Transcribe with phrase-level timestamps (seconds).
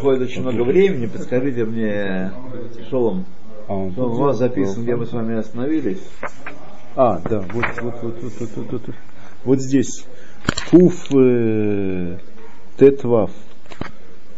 [0.00, 2.32] проходит очень много времени, подскажите мне,
[2.88, 3.26] Шолом,
[3.68, 6.02] А, что у вас записан, где мы с вами остановились?
[6.96, 8.94] А, да, вот, вот, вот, вот, вот, вот, вот,
[9.44, 10.06] вот здесь.
[10.70, 12.18] Куф э,
[12.78, 13.30] Тетвав.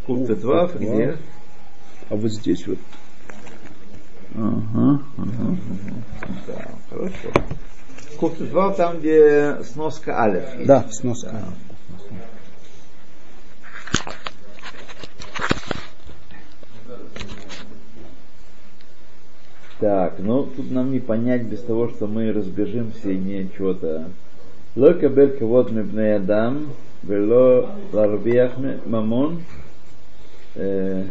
[0.05, 1.15] Куб Тетвав, где?
[2.09, 2.77] А вот здесь вот.
[4.35, 5.57] Ага, ага.
[6.47, 7.47] Да, хорошо.
[8.19, 10.65] Куб Тетвав там, где сноска Алиф.
[10.65, 11.45] Да, сноска.
[19.83, 24.05] Так, ну тут нам не понять без того, что мы разбежимся и не что-то.
[24.77, 26.69] Ло кабель кавод мибней адам,
[27.03, 28.53] вело ларвиях
[28.85, 29.41] мамон.
[30.55, 31.03] Э,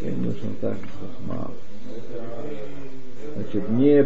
[0.00, 0.76] нужно так.
[3.36, 4.04] Значит, не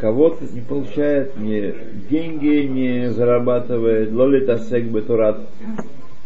[0.00, 1.76] кого-то не получает, не
[2.10, 5.42] деньги не зарабатывает, лолит асек бетурат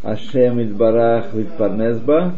[0.03, 2.37] ашем барах вид парнезба,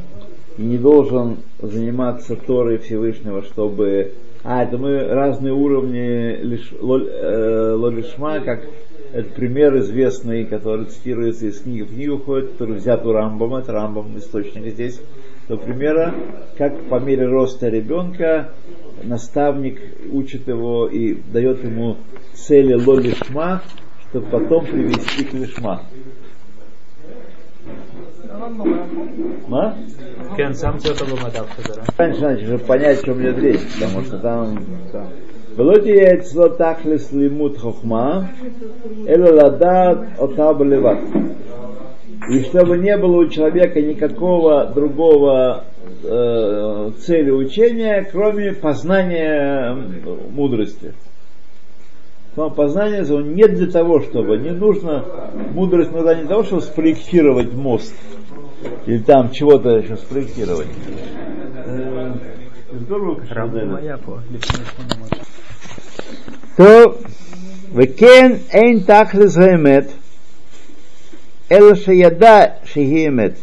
[0.61, 4.12] и не должен заниматься Торой Всевышнего, чтобы...
[4.44, 6.72] А, это мы разные уровни лиш...
[6.80, 8.64] лоль- э, как
[9.14, 13.72] это пример известный, который цитируется из книги в книгу ходит, который взят у Рамбама, это
[13.72, 15.00] Рамбам источник здесь,
[15.48, 16.14] до примера,
[16.58, 18.50] как по мере роста ребенка
[19.03, 19.81] наставник
[20.12, 21.97] учит его и дает ему
[22.34, 23.62] цели лолишма,
[24.11, 25.84] чтобы потом привести к лишма.
[29.48, 29.77] Ма?
[30.36, 31.05] Кен, сам что-то
[31.98, 34.58] Раньше надо уже понять, что чем идет речь, потому что там...
[35.56, 38.30] Велоти яйцо так ли слимут хохма,
[39.06, 41.00] эле ладат отаба леват.
[42.30, 45.64] И чтобы не было у человека никакого другого
[46.04, 49.77] э, цели учения, кроме познания
[50.30, 50.94] мудрости.
[52.36, 55.04] Но познание он не для того, чтобы, не нужно,
[55.52, 57.94] мудрость нужна не для того, чтобы спроектировать мост,
[58.88, 60.67] или там чего-то еще спроектировать.
[61.66, 62.14] Э,
[62.81, 63.78] здорово, конечно, רמב"ם да.
[63.78, 65.25] היה פה לפני 800.
[66.57, 67.03] טוב,
[67.75, 69.91] וכן אין תכלס האמת,
[71.51, 73.34] אלא שידע שהיא אמת.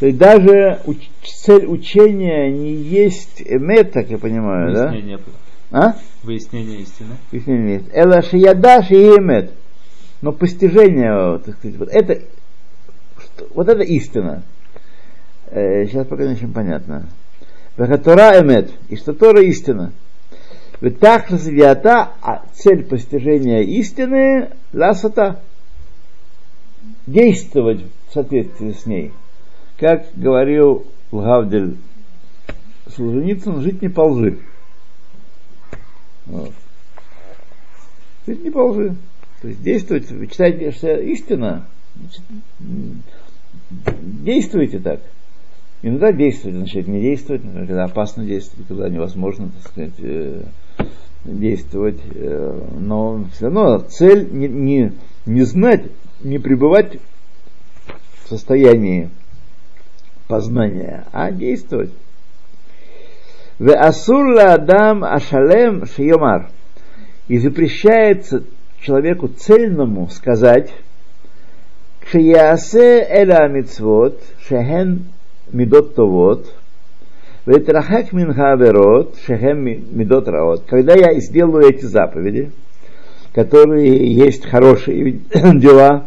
[0.00, 4.86] То есть даже уч- цель учения не есть эмет, так я понимаю, да?
[4.90, 5.34] Выяснение было.
[5.82, 5.92] А?
[6.22, 7.14] Выяснение истины.
[7.32, 7.86] Объяснение есть.
[7.92, 9.50] Эла шияда шиемет.
[10.22, 12.26] Но постижение, так сказать, вот это, что-
[13.53, 14.43] вот это истина.
[15.47, 17.07] Э, сейчас пока не очень понятно.
[17.77, 18.71] Вехатора эмет.
[18.89, 19.91] И что Тора истина.
[20.81, 25.39] Ведь так развиата, а цель постижения истины ласата.
[27.07, 29.11] Действовать в соответствии с ней.
[29.77, 31.77] Как говорил Лгавдель
[32.95, 34.07] Солженицын, жить не по.
[36.25, 36.53] Вот.
[38.27, 38.73] Жить не по.
[38.73, 41.65] То есть действовать, вы читаете, что истина,
[41.95, 42.21] значит,
[44.23, 44.99] действуйте так.
[45.81, 50.43] Иногда действовать, значит, не действовать, когда опасно действовать, когда невозможно, так сказать, э,
[51.25, 51.99] действовать.
[52.13, 54.93] э, но все равно цель не, не,
[55.25, 55.83] не знать,
[56.23, 56.99] не пребывать
[58.23, 59.09] в состоянии
[60.27, 61.91] познания, а действовать.
[63.59, 66.49] Веасур адам ашалем шиомар.
[67.27, 68.43] И запрещается
[68.81, 70.73] человеку цельному сказать,
[72.05, 75.05] Кшиясе эля мицвот, шехен
[75.51, 76.53] мидот товот,
[77.45, 80.63] ветрахак мин хаверот, шехен мидот раот.
[80.67, 82.51] Когда я сделаю эти заповеди,
[83.33, 86.05] которые есть хорошие дела,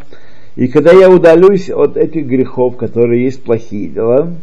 [0.55, 4.33] и когда я удалюсь от этих грехов, которые есть плохие дела,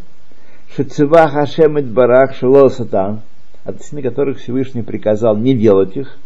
[0.77, 3.21] Шецева Хашем Барах Шило Сатан,
[3.65, 6.17] относительно которых Всевышний приказал не делать их.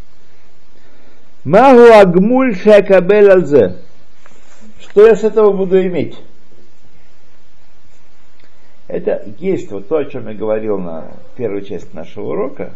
[1.45, 3.77] Магу Агмуль Шакабель Алзе.
[4.99, 6.19] Что я с этого буду иметь?
[8.89, 12.73] Это есть вот то, о чем я говорил на первой части нашего урока.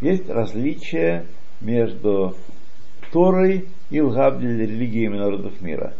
[0.00, 1.26] Есть различие
[1.60, 2.36] между
[3.10, 5.94] Торой и Лгабдель религиями народов мира.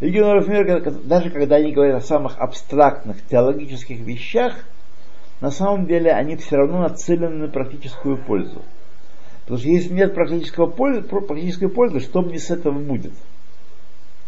[0.00, 4.54] Религии народов мира, даже когда они говорят о самых абстрактных теологических вещах,
[5.42, 8.62] на самом деле они все равно нацелены на практическую пользу.
[9.42, 13.12] Потому что если нет практического пользы, практической пользы, что мне с этого будет?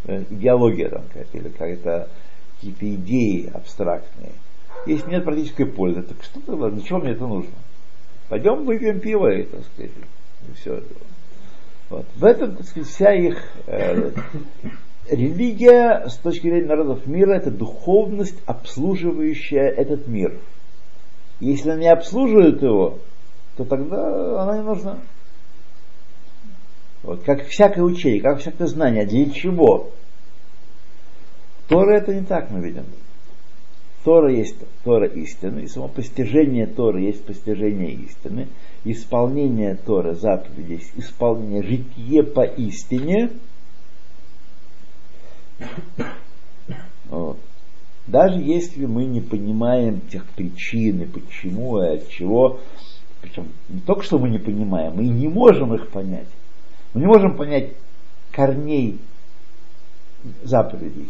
[0.04, 2.08] Э, Идеология там какая-то, или какая-то
[2.56, 4.32] какие-то идеи абстрактные.
[4.86, 7.52] Если нет практической пользы, так что тогда, для чего мне это нужно?
[8.28, 9.90] Пойдем выпьем пиво и, так сказать,
[10.48, 10.82] и все.
[11.90, 12.06] Вот.
[12.16, 14.12] В этом, так сказать, вся их э,
[15.10, 20.38] религия с точки зрения народов мира это духовность, обслуживающая этот мир.
[21.40, 22.98] Если она не обслуживает его,
[23.56, 24.98] то тогда она не нужна.
[27.02, 29.90] Вот, как всякое учение, как всякое знание, для чего?
[31.68, 32.84] Тора это не так мы видим.
[34.04, 38.48] Тора есть Тора истины, и само постижение Торы есть постижение истины,
[38.84, 43.30] исполнение Торы, заповедей, есть исполнение житие по истине.
[47.08, 47.38] Вот.
[48.06, 52.58] Даже если мы не понимаем тех причин и почему и от чего,
[53.20, 56.28] причем не только что мы не понимаем, мы не можем их понять.
[56.94, 57.72] Мы не можем понять
[58.32, 59.00] корней
[60.42, 61.08] заповедей.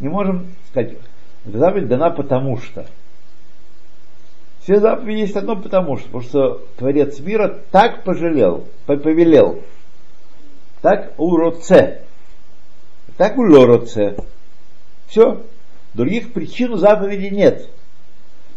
[0.00, 0.96] Не можем сказать,
[1.44, 2.86] заповедь дана потому что.
[4.62, 9.62] Все заповеди есть одно потому что, потому что Творец мира так пожалел, повелел.
[10.82, 12.02] Так уроце.
[13.16, 14.16] Так улороце.
[15.06, 15.42] Все.
[15.94, 17.68] Других причин заповеди нет.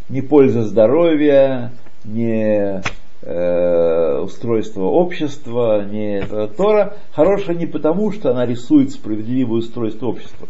[0.08, 1.72] Ни пользы здоровья,
[2.04, 2.82] ни
[3.24, 10.48] э, устройство общества, ни э, Тора хорошая не потому, что она рисует справедливое устройство общества.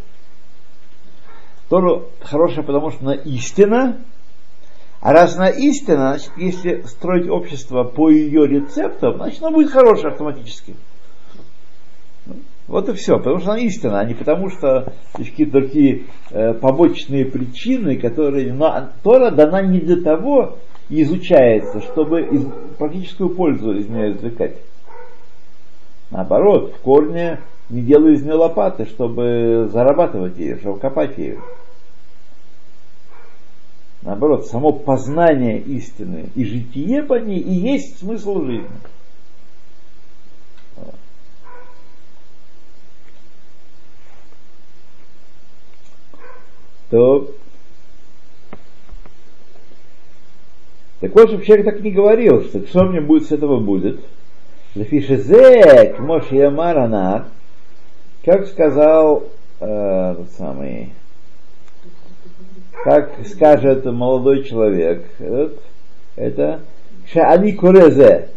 [1.69, 3.99] Тора хорошая, потому что она истина,
[5.01, 10.13] а раз она истина, значит, если строить общество по ее рецептам, значит, оно будет хорошее
[10.13, 10.75] автоматически.
[12.67, 17.27] Вот и все, потому что она истина, а не потому что какие-то такие э, побочные
[17.27, 18.55] причины, которые...
[18.55, 20.57] Но Тора дана не для того,
[20.89, 22.47] и изучается, чтобы из,
[22.79, 24.57] практическую пользу из нее извлекать.
[26.11, 27.41] Наоборот, в корне
[27.71, 31.41] не делаю из нее лопаты, чтобы зарабатывать ее, чтобы копать ее.
[34.03, 38.69] Наоборот, само познание истины и житие по ней и есть смысл жизни.
[46.91, 47.31] То
[51.01, 54.01] Так вот, чтобы человек так не говорил, что что мне будет с этого будет.
[54.75, 57.29] Лефишезе, Моше Ямаранах,
[58.25, 59.25] как сказал
[59.61, 60.93] э, тот самый,
[62.85, 65.61] как скажет молодой человек, вот,
[66.17, 66.61] это
[67.13, 68.31] Шаани Курезе,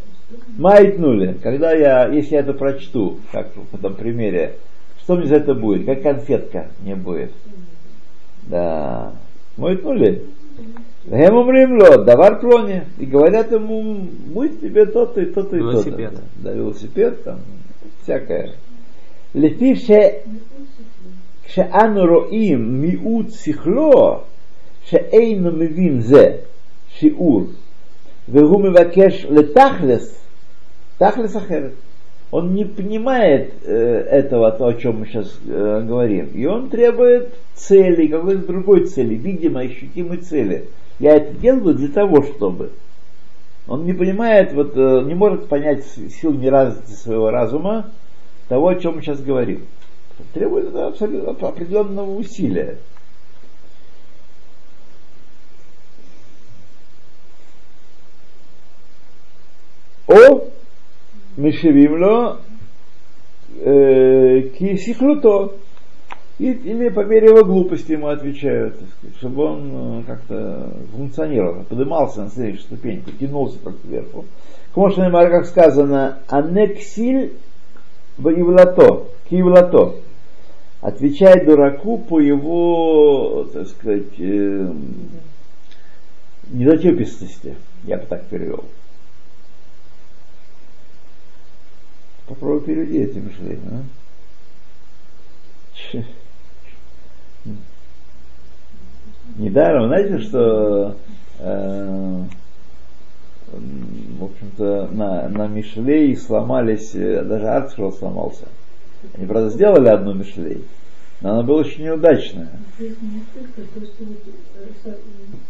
[0.58, 4.56] Майтнули, когда я, если я это прочту, как в этом примере,
[5.02, 5.86] что мне за это будет?
[5.86, 7.32] Как конфетка мне будет.
[8.44, 9.14] Да.
[9.56, 10.26] Майтнули.
[11.07, 12.83] Им умримло, давар плони.
[12.99, 15.73] И говорят ему, будет тебе то-то и то-то и то-то.
[15.73, 16.13] Велосипед.
[16.37, 17.39] Да, велосипед там,
[18.03, 18.53] всякое.
[19.35, 19.75] לפי
[21.45, 24.21] כשאנו רואים מיעוט שכלו
[24.85, 26.37] שאינו מבין זה
[26.89, 27.43] שיעור
[28.29, 30.25] והוא מבקש לתכלס,
[30.99, 31.73] תכלס אחרת.
[32.31, 36.31] Он не понимает э, этого, то, о чем мы сейчас э, говорим.
[36.33, 40.65] И он требует цели, какой-то другой цели, видимой, ощутимой цели.
[41.00, 42.72] Я это делаю для того, чтобы.
[43.68, 47.92] Он не понимает, вот, э, не может понять сил неразвитости своего разума
[48.48, 49.66] того, о чем мы сейчас говорим.
[50.34, 52.80] Требует абсолютно определенного усилия.
[60.08, 60.48] О
[61.36, 62.40] Мишевимло
[63.60, 65.54] Кисихлуто.
[66.40, 71.64] И, или по мере его глупости ему отвечают, так сказать, чтобы он э, как-то функционировал,
[71.64, 74.26] поднимался на следующую ступеньку, тянулся только кверху.
[74.74, 77.34] Кмошнемар, как сказано, анексиль
[78.18, 79.96] воевлато, киевлато.
[80.82, 84.74] Отвечай дураку по его, так сказать, э,
[86.50, 88.64] недотепистости, я бы так перевел.
[92.28, 93.84] Попробуй переведи эти мышления.
[95.94, 95.98] А?
[99.38, 100.96] Недаром, знаете, что
[101.40, 102.24] э,
[103.52, 108.48] в общем-то на, на Мишлей сломались, э, даже Артшел сломался.
[109.16, 110.64] Они, правда, сделали одну Мишлей,
[111.22, 112.50] но она была очень неудачная.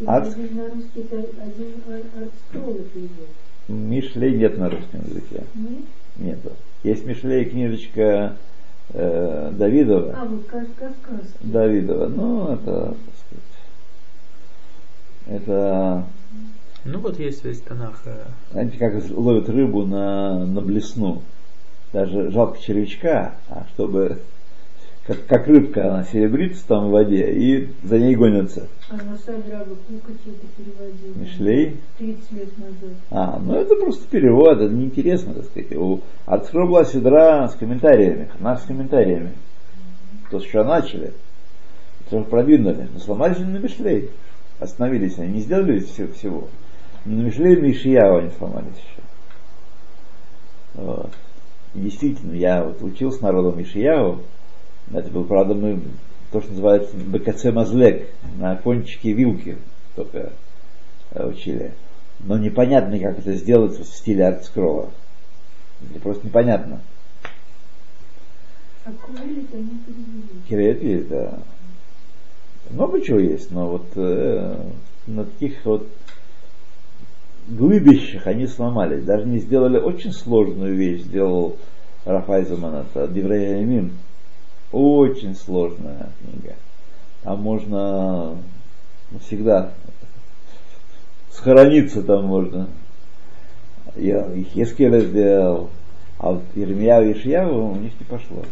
[0.06, 0.36] Арт?
[3.68, 5.44] Мишлей нет на русском языке.
[6.18, 6.40] Нет.
[6.84, 8.36] Есть Мишлей книжечка
[8.94, 10.16] э, Давидова.
[10.18, 10.94] А, вот сказка.
[11.42, 12.08] Давидова.
[12.08, 13.44] Ну, это, так сказать,
[15.42, 16.04] это,
[16.86, 18.02] Ну вот есть весь Танах.
[18.06, 21.22] э, знаете, как ловят рыбу на, на блесну.
[21.94, 24.20] Даже жалко червячка, а чтобы,
[25.08, 28.68] как, как рыбка, она серебрится там в воде и за ней гонятся.
[28.90, 29.04] Это
[30.58, 31.16] переводил.
[31.16, 31.78] Мишлей.
[31.98, 32.98] 30 лет назад.
[33.10, 35.74] А, ну это просто перевод, это неинтересно, так сказать.
[35.78, 39.32] У Артхро была седра с комментариями, она с комментариями.
[40.30, 41.14] То, с чего начали.
[42.06, 42.90] Это продвинули.
[42.94, 44.10] Но сломались на Мишлей.
[44.60, 46.12] Остановились они, не сделали всего.
[46.12, 46.48] всего.
[47.06, 49.04] Но на Мишлей и Ишияу они сломались еще.
[50.74, 51.14] Вот.
[51.76, 54.24] И действительно, я вот учил с народом Ишияу,
[54.92, 55.82] это был, правда, мы
[56.32, 59.58] то, что называется БКЦ Мазлек, на кончике вилки
[59.96, 60.34] только
[61.12, 61.74] э, учили.
[62.20, 64.90] Но непонятно, как это сделать в стиле арт-скролла.
[65.90, 66.82] Это просто непонятно.
[68.86, 69.82] А Куэлит они
[70.48, 71.04] перевели.
[71.04, 71.40] Да.
[72.70, 74.72] Много чего есть, но вот э,
[75.08, 75.88] на таких вот
[77.48, 79.04] глыбищах они сломались.
[79.04, 81.58] Даже не сделали очень сложную вещь, сделал
[82.06, 83.94] Рафайзаман, это Девреямим.
[84.72, 86.56] Очень сложная книга.
[87.24, 88.38] Там можно
[89.26, 89.72] всегда
[91.32, 92.68] схорониться там можно.
[93.96, 95.70] Я Хескеля сделал,
[96.20, 98.44] а вот Ермия и Ишьяву у них не пошло.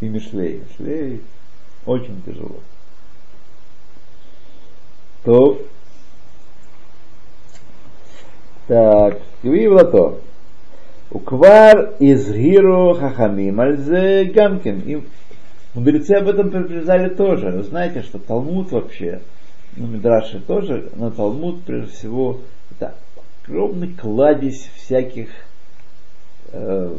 [0.00, 0.62] И Мишлей.
[0.78, 1.22] Мишлей
[1.84, 2.60] очень тяжело.
[5.24, 5.60] То
[8.66, 10.20] так, выявило то.
[11.12, 14.80] Уквар из Гиру Хахамим Альзе Гамкин.
[14.80, 15.02] И
[15.74, 17.50] мудрецы об этом предупреждали тоже.
[17.50, 19.20] Вы знаете, что Талмуд вообще,
[19.76, 22.40] ну, Мидраши тоже, но Талмуд, прежде всего,
[22.70, 22.94] это
[23.44, 25.28] огромный кладезь всяких
[26.52, 26.96] э,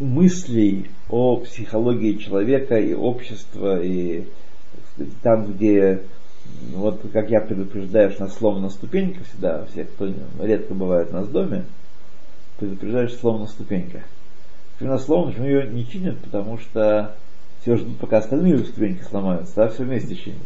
[0.00, 4.24] мыслей о психологии человека и общества, и
[4.94, 6.02] сказать, там, где
[6.72, 11.14] вот как я предупреждаю, что на слово на ступеньках всегда, все, кто редко бывает у
[11.14, 11.64] нас в доме,
[12.58, 14.02] предупреждаешь слово на ступеньках.
[14.74, 17.14] Почему на слово, почему ее не чинят, потому что
[17.62, 20.38] все ждут, пока остальные ступеньки сломаются, да, все вместе чинят.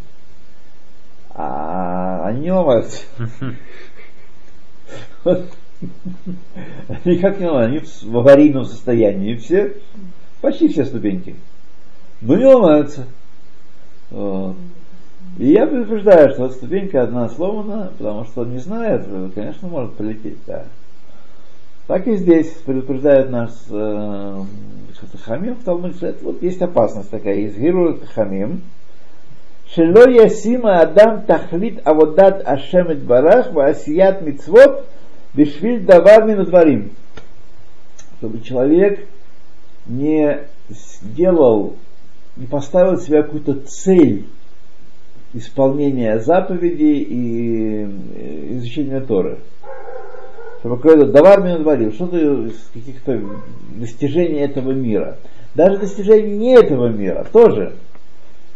[1.30, 3.02] А они не ломаются.
[7.04, 9.76] Они как не ломаются, они в аварийном состоянии все,
[10.42, 11.36] почти все ступеньки.
[12.20, 13.06] Но не ломаются.
[14.10, 14.56] Вот.
[15.38, 19.94] И я предупреждаю, что вот ступенька одна сломана, потому что он не знает, конечно, может
[19.94, 20.66] полететь, да.
[21.90, 24.42] Так и здесь предупреждают нас э,
[25.24, 28.62] Хамим в Талмуде, вот есть опасность такая, из Гиру Хамим,
[29.74, 34.86] Шело ясима адам тахлит аводат ашем барах ва асият мицвот
[35.34, 36.92] бешвиль давар минутварим.
[38.18, 39.08] Чтобы человек
[39.86, 41.74] не сделал,
[42.36, 44.28] не поставил себе какую-то цель
[45.34, 49.38] исполнения заповедей и э, изучения Торы.
[50.60, 53.18] Чтобы какой-то давар меня говорил, что-то из каких-то
[53.76, 55.16] достижений этого мира.
[55.54, 57.76] Даже достижений не этого мира тоже.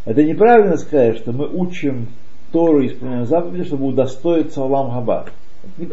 [0.04, 2.08] Это неправильно сказать, что мы учим
[2.52, 5.26] Тору и исполняем заповеди, чтобы удостоиться Аллам Хаба.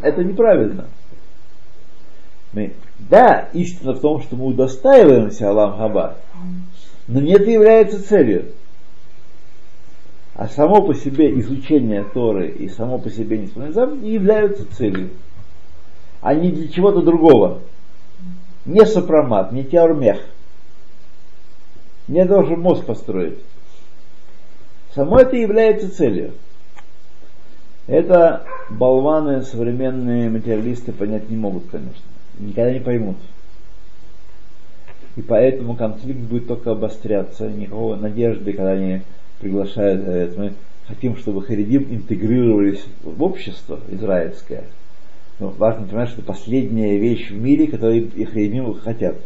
[0.02, 0.88] Это неправильно.
[2.52, 6.18] Мы, да, истина в том, что мы удостаиваемся Аллам Хаба,
[7.08, 8.48] но не это является целью.
[10.36, 15.12] А само по себе изучение Торы и само по себе неисполнение заповедей не являются целью,
[16.22, 17.60] а не для чего-то другого.
[18.66, 20.22] Не сопромат, не теормех.
[22.08, 23.40] Не должен мозг построить.
[24.94, 26.32] Само это является целью.
[27.88, 32.04] Это болваны, современные материалисты понять не могут, конечно.
[32.38, 33.18] Никогда не поймут.
[35.16, 37.50] И поэтому конфликт будет только обостряться.
[37.50, 39.02] Никакого надежды, когда они
[39.40, 40.54] приглашают, говорят, мы
[40.88, 44.66] хотим, чтобы харидим интегрировались в общество израильское.
[45.42, 49.18] Но важно понимать, что это последняя вещь в мире, которую и харидим хотят.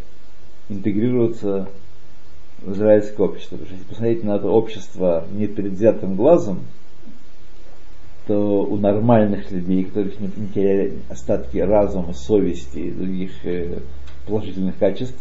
[0.70, 1.68] Интегрироваться
[2.62, 3.58] в израильское общество.
[3.58, 6.62] Потому что если посмотреть на это общество непредвзятым глазом,
[8.28, 13.80] то у нормальных людей, которых не, не теряли остатки разума, совести и других э,
[14.26, 15.20] положительных качеств,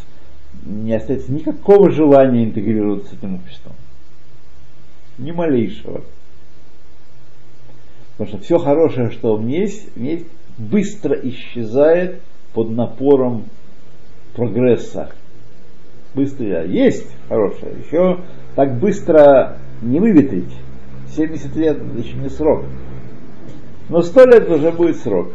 [0.64, 3.72] не остается никакого желания интегрироваться с этим обществом
[5.18, 6.02] ни малейшего.
[8.16, 10.26] Потому что все хорошее, что у меня есть, есть
[10.58, 12.20] быстро исчезает
[12.52, 13.44] под напором
[14.34, 15.10] прогресса.
[16.14, 18.20] Быстро есть хорошее, еще
[18.54, 20.52] так быстро не выветрить.
[21.16, 22.64] 70 лет еще не срок.
[23.88, 25.32] Но 100 лет уже будет срок.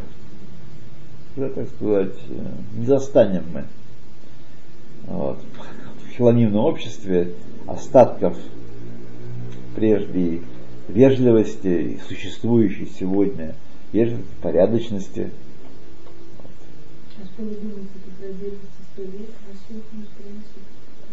[1.38, 2.16] Уже, так сказать,
[2.74, 3.64] не застанем мы.
[5.06, 5.40] Вот.
[6.06, 7.34] В хилонимном обществе
[7.68, 8.36] остатков
[9.76, 10.42] прежде
[10.88, 13.56] вежливости, существующей сегодня,
[13.92, 15.32] вежливости, порядочности.
[16.38, 16.44] А?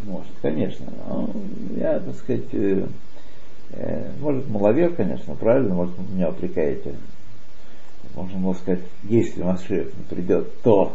[0.05, 0.87] Может, конечно.
[1.09, 1.31] Но
[1.77, 2.87] я, так сказать, э,
[3.71, 6.95] э, может, маловер, конечно, правильно, может, меня упрекаете.
[8.15, 10.93] Можно было сказать, если Машех не придет, то.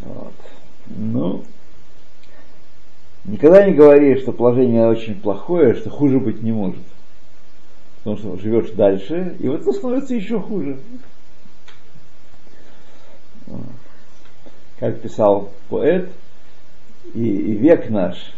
[0.00, 0.34] Вот.
[0.86, 1.44] Ну,
[3.24, 6.82] Никогда не говори, что положение очень плохое, что хуже быть не может
[8.04, 10.78] потому что живешь дальше, и вот это становится еще хуже.
[14.78, 16.10] Как писал поэт,
[17.14, 18.34] и, и век наш,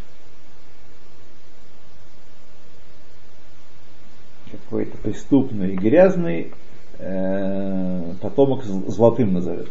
[4.52, 6.52] какой-то преступный и грязный,
[6.98, 9.68] э, потомок золотым назовет.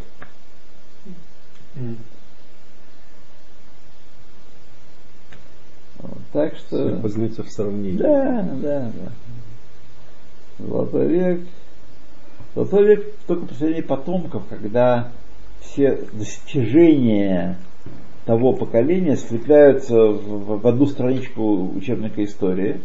[1.76, 1.96] Mm.
[6.00, 6.98] Вот, так что...
[6.98, 7.96] Познается в сравнении.
[7.96, 9.12] Да, да, да.
[10.58, 11.40] Золотой век.
[12.54, 15.10] Золотой век только последний потомков, когда
[15.60, 17.58] все достижения
[18.24, 22.80] того поколения слепляются в, в одну страничку учебника истории.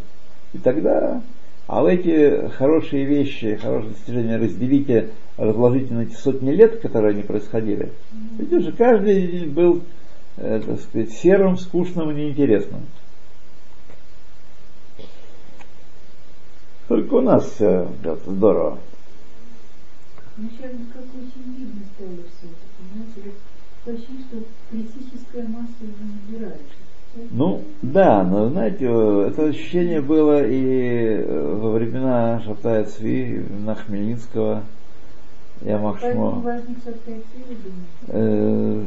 [0.53, 1.21] И тогда,
[1.67, 7.23] а вы эти хорошие вещи, хорошие достижения разделите, разложите на эти сотни лет, которые они
[7.23, 7.91] происходили.
[8.37, 9.81] Ведь уже каждый был,
[10.37, 12.81] э, так сказать, серым, скучным и неинтересным.
[16.91, 18.77] Только у нас все идет здорово.
[20.35, 23.31] Ну, сейчас как очень видно стало все это, понимаете?
[23.85, 27.29] Почти что критическая масса уже набирается.
[27.29, 34.63] Ну, да, но знаете, это ощущение было и э, во времена Шатая Цви, времена Хмельницкого,
[35.61, 36.31] я Поэтому Махшмо.
[36.41, 36.63] думаю.
[38.07, 38.83] Э,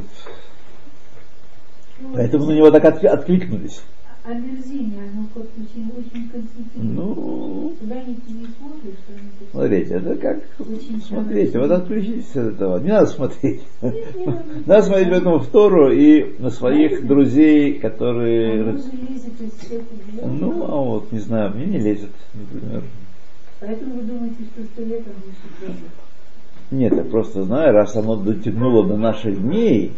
[2.01, 3.81] Ну, Поэтому на него так отк- откликнулись.
[4.27, 6.93] Омерзение, оно как очень, очень концентрировано.
[6.93, 8.47] Ну, не
[9.51, 13.61] смотрите, это как, Очень смотрите, вот отключитесь от этого, не надо смотреть.
[13.83, 14.15] Нет,
[14.65, 18.79] Надо смотреть поэтому в Тору и на своих друзей, которые...
[20.21, 20.39] Углов.
[20.39, 22.83] Ну, а вот, не знаю, мне не лезет, например.
[23.59, 25.91] Поэтому вы думаете, что сто лет еще пройдет.
[26.71, 29.93] Нет, я просто знаю, раз оно дотянуло до наших дней,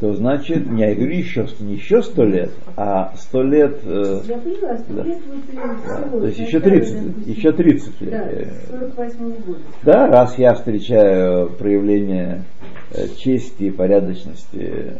[0.00, 4.78] то значит, я говорю еще, не еще сто лет, а сто лет, э, Я поняла,
[4.78, 5.02] сто Да.
[5.02, 8.10] лет и да, то есть еще Сначала, 30, допустим, еще 30 лет.
[8.10, 9.58] Да, Э, с 48 года.
[9.82, 12.44] Да, раз я встречаю проявление
[12.92, 14.96] э, чести и порядочности э,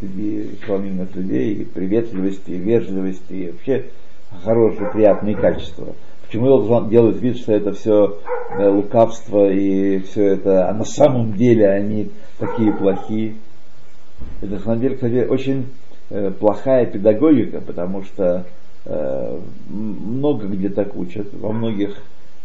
[0.00, 3.84] среди исполнительных людей, и приветливости, и вежливости, и вообще
[4.44, 5.94] хорошие, приятные качества.
[6.26, 8.18] Почему я должен делать вид, что это все
[8.58, 13.34] лукавство и все это, а на самом деле они такие плохие?
[14.40, 15.66] Это на самом деле, кстати, очень
[16.10, 18.44] э, плохая педагогика, потому что
[18.84, 21.96] э, много где так учат, во многих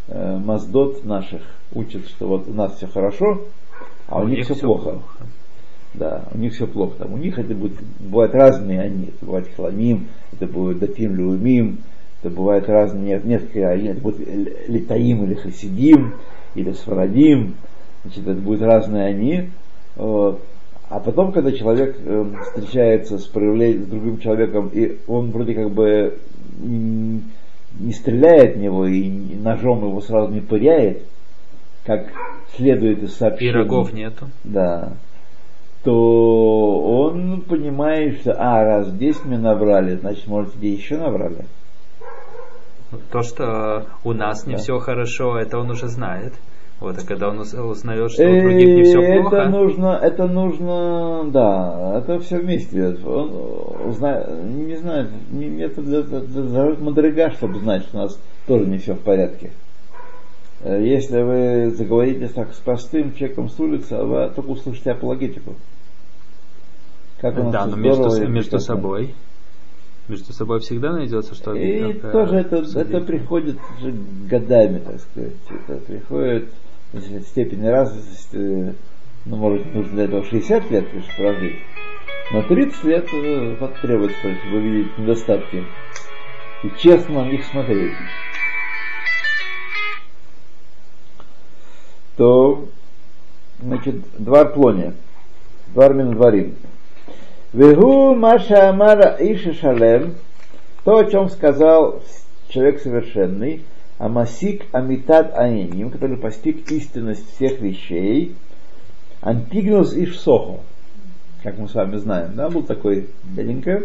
[0.08, 1.41] э, маздот наших
[1.73, 3.41] учат, что вот у нас все хорошо,
[4.08, 4.99] а у, них, все всё плохо.
[5.93, 6.95] Да, у них все плохо.
[6.99, 9.05] Там, у них это будет, бывают разные они.
[9.05, 11.79] Это бывает хламим, это будет датим люмим,
[12.21, 16.13] это бывает разные, нет, несколько, они, это будет л- литаим или хасидим,
[16.55, 17.55] или сфарадим,
[18.03, 19.49] значит, это будут разные они.
[19.95, 20.41] Вот.
[20.89, 25.69] А потом, когда человек э, встречается с проявлением, с другим человеком, и он вроде как
[25.69, 26.17] бы
[26.60, 31.04] не стреляет в него и ножом его сразу не пыряет,
[31.86, 32.08] как
[32.56, 33.54] следует из сообщений.
[33.54, 34.30] Пирогов нету.
[34.43, 34.93] Да.
[35.84, 41.45] То он понимает, что, а, раз здесь мне набрали, значит, может, где еще набрали.
[43.12, 44.60] То, что у нас не Да.
[44.60, 46.34] все хорошо, это он уже знает.
[46.79, 49.99] Вот, а когда он уз- узнает, что у других не все Э, плохо, Это нужно,
[50.01, 52.95] это нужно, да, это все вместе.
[53.05, 53.31] Он
[53.89, 58.65] узнает, не знает, не- это для, для, для мадрига, чтобы знать, что у нас тоже
[58.65, 59.51] не все в порядке.
[60.61, 65.55] Э, Если вы заговорите так с простым человеком с улицы, а вы только услышите апологетику.
[67.19, 69.13] Как у нас да, но между, между собой,
[70.07, 72.87] между собой всегда найдется, что И э, тоже это, обсудить.
[72.87, 73.93] это приходит же
[74.29, 75.33] годами, так сказать.
[75.49, 76.49] Это приходит
[76.93, 78.75] в степени развитости,
[79.25, 81.56] ну, может, нужно для этого 60 лет лишь прожить.
[82.32, 85.63] Но 30 лет э, вот требуется, чтобы увидеть недостатки.
[86.63, 87.93] И честно на них смотреть.
[92.17, 92.67] То,
[93.62, 94.93] значит, двор плоне.
[95.73, 96.56] Двор дворим.
[97.54, 100.15] Вегу Маша Амара Иша Шалем,
[100.84, 102.04] то, о чем сказал
[102.47, 103.63] человек совершенный,
[103.99, 108.33] Амасик Амитад Аэним, который постиг истинность всех вещей,
[109.21, 110.62] Антигнус Иш Сохо,
[111.43, 113.83] как мы с вами знаем, да, был такой дяденька.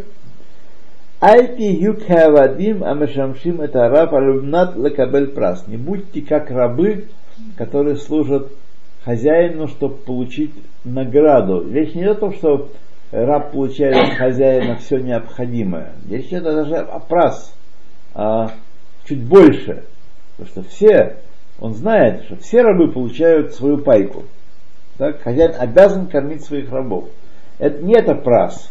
[1.20, 5.66] Альти юкхавадим амешамшим это раб алюмнат лекабель прас.
[5.66, 7.06] Не будьте как рабы,
[7.56, 8.52] которые служат
[9.04, 10.52] хозяину, чтобы получить
[10.84, 11.68] награду.
[11.68, 12.70] Речь не о том, что
[13.10, 15.92] раб получает от хозяина все необходимое.
[16.08, 17.52] Речь идет даже о прас,
[18.14, 18.52] а
[19.06, 19.84] чуть больше.
[20.36, 21.16] Потому что все,
[21.60, 24.24] он знает, что все рабы получают свою пайку.
[24.98, 25.22] Так?
[25.22, 27.08] Хозяин обязан кормить своих рабов.
[27.58, 28.70] Это не это прас.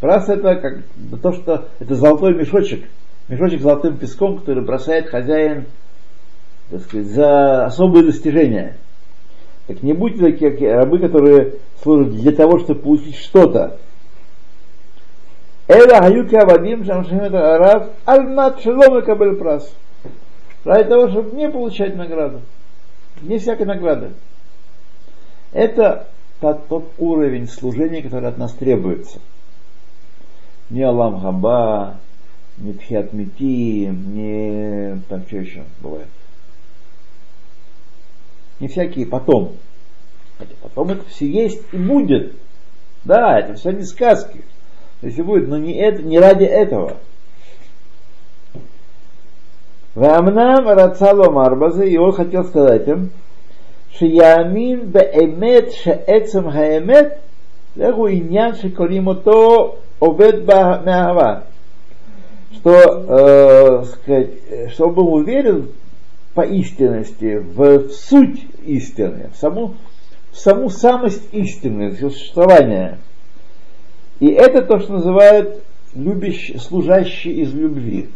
[0.00, 0.82] Прас это как
[1.20, 2.88] то, что это золотой мешочек,
[3.28, 5.66] мешочек с золотым песком, который бросает хозяин
[6.72, 8.76] так сказать, за особые достижения.
[9.66, 13.78] Так не будьте такие рабы, которые служат для того, чтобы получить что-то.
[15.68, 19.72] Эла хаюки авадим шамшим это араб альнат шелом кабель прас.
[20.64, 22.40] Ради того, чтобы не получать награду.
[23.22, 24.12] Не всякой награды.
[25.52, 26.08] Это
[26.40, 29.20] тот, тот уровень служения, который от нас требуется.
[30.70, 31.96] Не Алам Хаба,
[32.56, 36.08] не Тхиат Мити, не там что еще бывает.
[38.60, 39.56] Не всякие потом.
[40.38, 42.34] Хотя потом это все есть и будет.
[43.04, 44.42] Да, это все не сказки.
[45.02, 46.98] Если будет, но не, это, не ради этого.
[49.94, 53.10] Вамнам Рацало Марбазе, и он хотел сказать им,
[53.94, 57.18] что Шиямин Беэмет Шаэцем Хаэмет,
[57.74, 61.44] Легу Иньян Шикоримото Овет Бамяава.
[62.54, 64.30] Что, э, сказать,
[64.72, 65.68] что он был уверен
[66.34, 69.74] по истинности, в, в суть истины, в саму,
[70.30, 72.98] в саму самость истины, существования.
[74.20, 75.62] И это то, что называют
[75.94, 78.08] любящий, служащий из любви.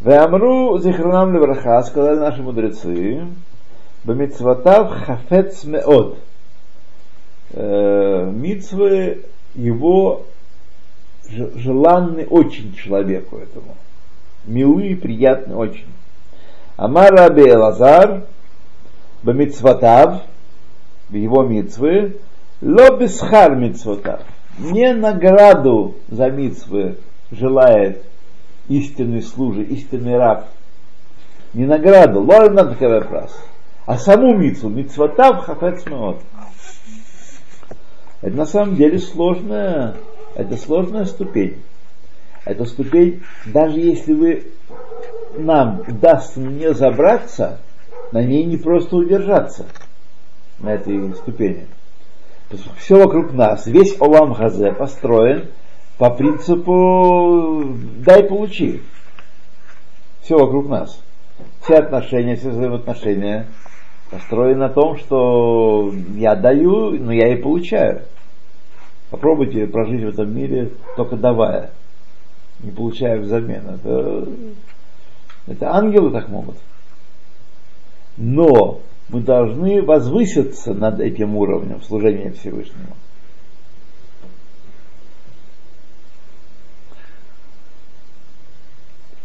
[0.00, 3.26] Веамру зихранам левраха, сказали наши мудрецы,
[4.04, 6.18] бамитсватав хафец меот.
[7.52, 10.26] Мицвы его
[11.28, 13.74] желанны очень человеку этому.
[14.44, 15.88] Милы и приятны очень.
[16.76, 18.24] Амар Раби Лазар,
[19.24, 20.22] бамитсватав,
[21.10, 22.18] его мицвы,
[22.62, 24.20] ло бесхар мицватав.
[24.58, 26.98] Не награду за мицвы
[27.32, 28.04] желает
[28.68, 30.46] истинный служи, истинный раб.
[31.54, 33.36] Не награду, лор надо прас,
[33.86, 36.20] а саму мицу, мицватав хафец меот.
[38.20, 39.96] Это на самом деле сложная,
[40.34, 41.62] это сложная ступень.
[42.44, 44.46] Это ступень, даже если вы
[45.36, 47.60] нам удастся не забраться,
[48.12, 49.66] на ней не просто удержаться,
[50.58, 51.66] на этой ступени.
[52.78, 55.48] Все вокруг нас, весь Олам Хазе построен
[55.98, 58.82] по принципу дай получи.
[60.22, 61.02] Все вокруг нас.
[61.62, 63.46] Все отношения, все взаимоотношения
[64.10, 68.02] построены на том, что я даю, но я и получаю.
[69.10, 71.70] Попробуйте прожить в этом мире только давая,
[72.60, 73.62] не получая взамен.
[73.74, 74.28] Это,
[75.46, 76.56] это ангелы так могут.
[78.16, 82.96] Но мы должны возвыситься над этим уровнем служения Всевышнему.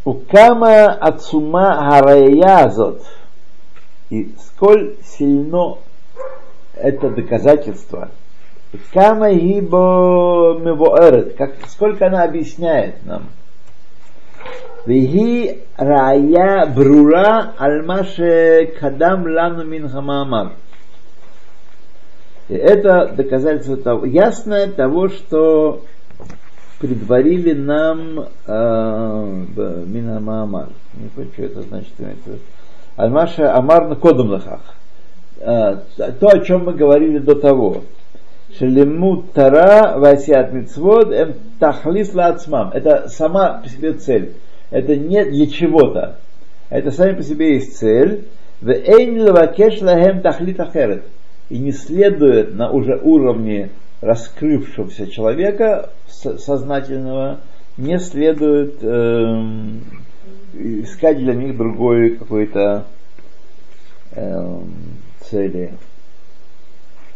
[0.06, 3.06] Укама ацума хараязот.
[4.10, 5.78] И сколь сильно
[6.76, 8.10] это доказательство.
[8.92, 11.36] Кама гибо мевоэрет.
[11.36, 13.30] Как, сколько она объясняет нам.
[14.86, 20.54] Вихи рая брура альмаше кадам лану мин хамамар.
[22.50, 25.86] Это доказательство того, ясное того, что
[26.84, 30.68] предварили нам э, Мина Маамар.
[30.96, 31.94] Не понимаю, что это значит.
[32.98, 34.76] Альмаша Амар на кодом лахах.
[35.40, 35.78] Э,
[36.20, 37.84] то, о чем мы говорили до того.
[38.60, 42.72] Шелему Тара Васиат Мицвод Эм Тахлис Лацмам.
[42.74, 44.34] Это сама по себе цель.
[44.70, 46.18] Это не для чего-то.
[46.70, 48.26] Это сами по себе есть цель.
[48.60, 51.06] В Эйн Лавакеш Лахем Тахлит Ахерет.
[51.50, 53.70] И не следует на уже уровне
[54.04, 57.40] раскрывшегося человека сознательного
[57.78, 59.44] не следует э,
[60.54, 62.86] искать для них другой какой-то
[64.12, 64.60] э,
[65.22, 65.74] цели.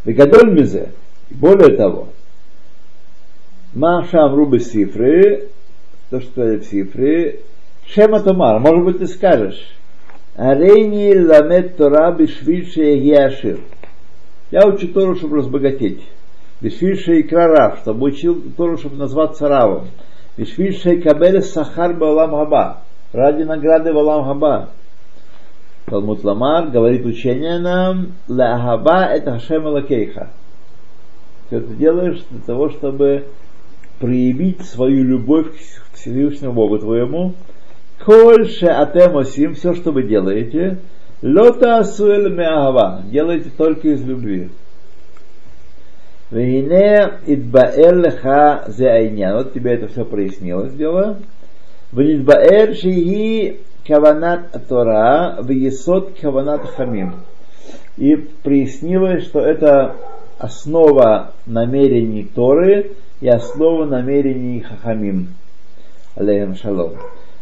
[0.06, 0.91] Вегадоль мизе,
[1.30, 2.08] более того,
[3.73, 5.50] Маша Амрубы Сифры,
[6.10, 7.41] то, что это цифры,
[7.86, 9.73] Шема Томар, может быть, ты скажешь,
[10.36, 13.60] Арейни ламет Тора Егиашир.
[14.52, 16.02] Я учу Тору, чтобы разбогатеть.
[16.62, 19.88] Бешвильшей Крарав, чтобы учил Тору, чтобы назваться Равом.
[20.38, 22.82] Бешвильшей Кабель Сахар Балам Хаба,
[23.13, 24.70] ради награды Балам Хаба.
[25.86, 30.32] Талмуд Ламар говорит учение нам, Ла это Хашем Лакейха.
[31.50, 33.26] Ты это делаешь для того, чтобы
[34.00, 35.48] проявить свою любовь
[35.91, 37.34] к Всевышнему Богу твоему.
[38.04, 40.80] Кольше атемосим, все, что вы делаете,
[41.22, 44.50] лота асуэль меахава, делайте только из любви.
[46.30, 49.38] Вейне идбаэр леха зе айнян.
[49.38, 51.20] Вот тебе это все прояснилось дело.
[51.94, 57.13] Венидбаэр шиги каванат Тора, весот каванат хамим.
[57.96, 59.96] И прояснилось, что это
[60.38, 65.30] основа намерений Торы и основа намерений Хахамим.
[66.16, 66.94] Алейхам шалом.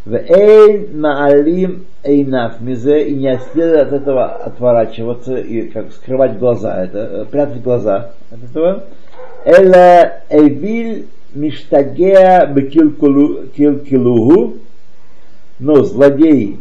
[0.05, 7.27] Вейн маалим эйнаф мизе и не следует от этого отворачиваться и как скрывать глаза, это
[7.31, 8.83] прятать глаза от этого.
[9.45, 13.55] Эла эвиль миштагеа бекилкилугу
[15.59, 16.59] но злодей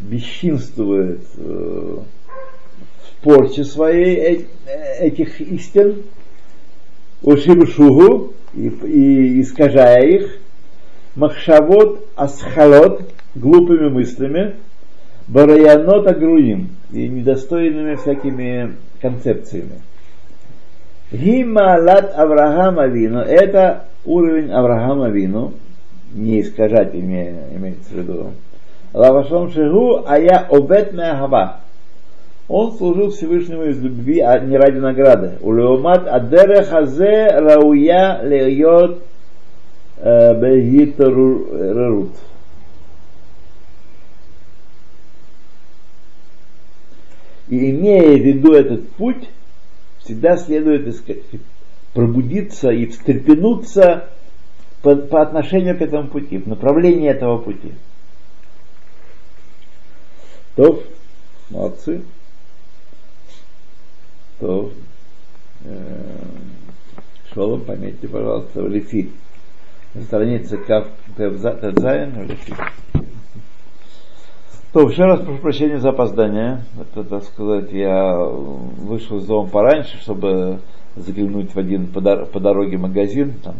[0.00, 2.04] бесчинствует в
[3.22, 4.46] порче своей
[5.00, 6.04] этих истин,
[7.22, 10.38] ушибшугу, и, и искажая их,
[11.16, 13.02] махшавот асхалот,
[13.34, 14.54] глупыми мыслями,
[15.28, 19.82] бараянот агруим, и недостойными всякими концепциями.
[21.12, 25.54] Гималат Авраама Вину, это уровень Авраама Вину,
[26.12, 28.32] не искажать имеется в виду.
[28.92, 31.60] Лавашом Шигу, а я обет меахава.
[32.48, 35.32] Он служил Всевышнему из любви, а не ради награды.
[35.42, 39.07] Улеомат адере хазе рауя лейот э,
[40.02, 42.10] бегитарут.
[47.48, 49.28] И имея в виду этот путь,
[50.00, 51.22] всегда следует так сказать,
[51.94, 54.10] пробудиться и встрепенуться
[54.82, 57.72] по, по отношению к этому пути, в направлении этого пути.
[60.56, 60.82] То,
[61.50, 62.02] молодцы.
[64.40, 64.72] То,
[65.64, 66.18] э,
[67.32, 69.10] Шолом, пометьте, пожалуйста, в Лифи.
[69.98, 72.54] На странице Кав Лифи.
[74.72, 76.62] То, еще раз прошу прощения за опоздание.
[76.80, 80.60] Это, так сказать, я вышел из дома пораньше, чтобы
[80.94, 83.34] заглянуть в один по, дороге магазин.
[83.42, 83.56] Там